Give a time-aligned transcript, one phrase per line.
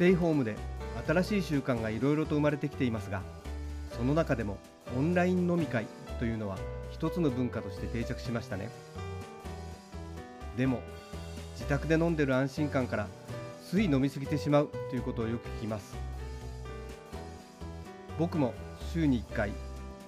[0.00, 0.56] テイホームで
[1.06, 3.20] 新しい習慣がいろいろと生まれてきていますが
[3.94, 4.56] その中でも
[4.96, 5.86] オンライン飲み会
[6.18, 6.56] というのは
[6.90, 8.70] 一つの文化として定着しましたね。
[10.56, 10.80] でも
[11.52, 13.08] 自宅で飲んでる安心感から
[13.62, 15.94] つい飲み過ぎてしまうということをよく聞きます。
[18.18, 18.54] 僕も
[18.94, 19.50] 週に1回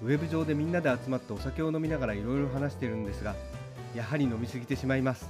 [0.03, 3.37] ウェブ上でみんなで集まってお酒を飲みながらいろいろ話しているんですが
[3.95, 5.29] やはり飲み過ぎてしまいます。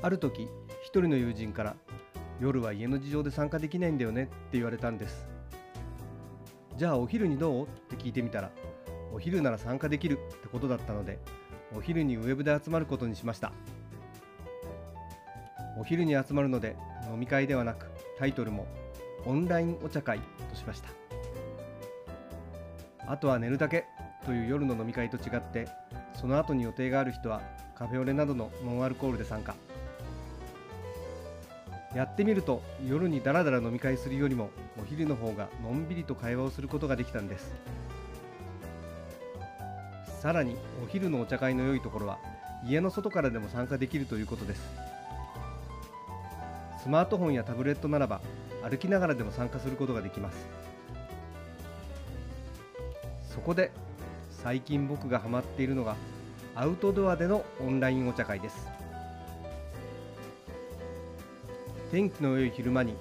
[0.00, 0.48] ある時
[1.00, 1.76] 人の友人から
[2.40, 5.26] 夜は家の事情で参加できないんだよねって言われたんです。
[6.76, 7.64] じゃあお昼にどう？
[7.64, 8.50] って聞いてみたら
[9.12, 11.18] お昼なら参加できるってことだったので
[11.76, 13.52] お昼にウェブで集まることにしました。
[15.78, 16.76] お昼に集まるので
[17.12, 17.86] 飲み会ではなく
[18.18, 18.66] タイトルも
[19.26, 20.20] オンラインお茶会
[20.50, 20.88] としました。
[23.06, 23.84] あとは寝るだけ
[24.24, 25.68] という夜の飲み会と違って
[26.14, 27.42] その後に予定がある人は
[27.76, 29.54] カフェオレなどのノンアルコールで参加。
[31.94, 34.50] やってみると夜にダラダラ飲み会するよりも
[34.82, 37.54] お昼の方がのんびりと会話をすることができたんです。
[40.20, 42.18] さらにお昼のお茶会の良いところは
[42.66, 44.62] 家の外からでも参加できるということです。
[46.82, 48.20] スマートフォンやタブレットならば
[48.62, 50.48] 歩きながらでも参加することができます。
[53.32, 53.70] そこで
[54.30, 55.96] 最近僕がハマっているのが
[56.54, 58.66] アウトドアでのオンラインお茶会です。
[61.94, 62.96] 天気の良い昼間に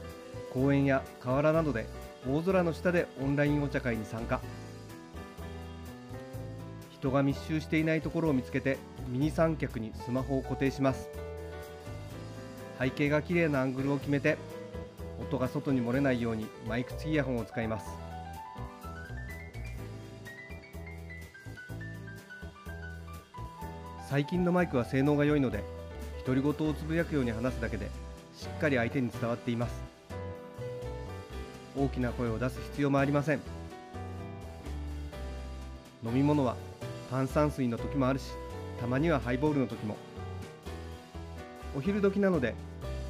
[0.54, 1.88] 公園や河原などで
[2.30, 4.40] 大空の下でオンラインお茶会に参加。
[6.92, 8.78] 人が密集していないところを見つけて
[9.10, 11.10] ミニ三脚にスマホを固定します。
[12.80, 14.38] 背景が綺麗なアングルを決めて
[15.20, 17.90] 音が外に漏れないようにマイク付きイヤホンを使います。
[24.08, 25.64] 最近のマイクは性能が良いので
[26.28, 27.90] 独り言をつぶやくように話すだけで
[28.36, 29.74] しっかり相手に伝わっています。
[31.76, 33.42] 大きな声を出す必要もありません。
[36.06, 36.56] 飲み物は
[37.10, 38.32] 炭酸水の時もあるし
[38.80, 39.96] たまにはハイボールの時も。
[41.76, 42.54] お昼時なので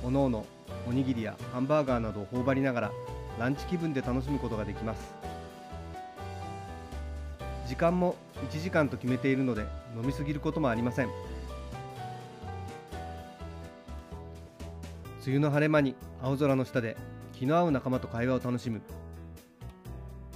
[0.03, 0.45] おのおの
[0.87, 2.91] おにぎりやハンバーガーなどを頬張りながら
[3.39, 5.13] ランチ気分で楽しむことができます。
[7.67, 8.15] 時間も
[8.49, 9.61] 1時間と決めているので
[9.95, 11.09] 飲みすぎることもありません。
[15.25, 16.97] 梅雨の晴れ間に青空の下で
[17.31, 18.81] 気の合う仲間と会話を楽しむ。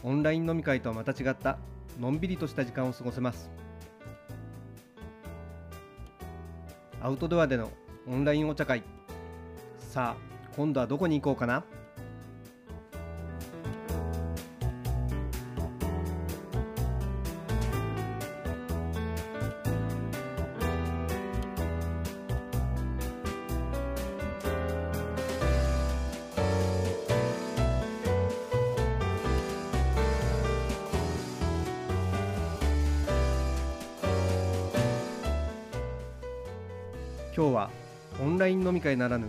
[0.01, 1.57] オンライン飲み会とはまた違った
[1.99, 3.49] のんびりとした時間を過ごせます。
[7.01, 7.69] アウトドアでの
[8.07, 8.81] オンラインお茶会。
[9.77, 11.65] さあ今度はどこに行こうかな？
[37.37, 37.69] 今日は
[38.19, 39.27] オンライン飲み会ならぬ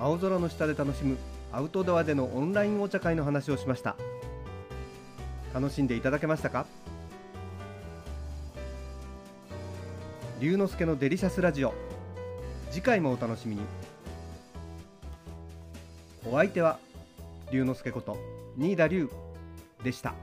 [0.00, 1.16] 青空の下で楽しむ
[1.52, 3.94] アウトドアでのオンラインお茶会の話をしました。
[5.54, 6.66] 楽しんでいただけましたか？
[10.40, 11.72] 龍之介のデリシャスラジオ。
[12.72, 13.62] 次回もお楽しみに。
[16.28, 16.80] お相手は
[17.52, 18.18] 龍之介こと
[18.56, 19.08] 新田龍
[19.84, 20.14] でした。